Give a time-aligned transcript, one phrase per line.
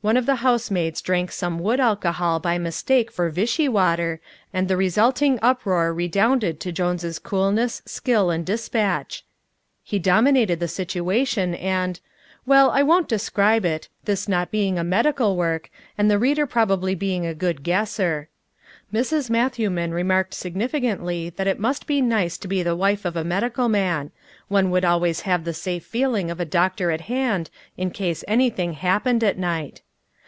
[0.00, 4.20] One of the housemaids drank some wood alcohol by mistake for vichy water,
[4.52, 9.24] and the resulting uproar redounded to Jones' coolness, skill and despatch.
[9.82, 11.98] He dominated the situation and
[12.46, 15.68] well, I won't describe it, this not being a medical work,
[15.98, 18.28] and the reader probably being a good guesser.
[18.94, 19.28] Mrs.
[19.30, 23.68] Matthewman remarked significantly that it must be nice to be the wife of a medical
[23.68, 24.12] man
[24.46, 28.74] one would always have the safe feeling of a doctor at hand in case anything
[28.74, 29.82] happened at night!